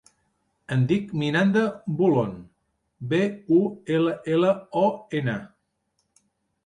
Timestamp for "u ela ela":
3.61-4.53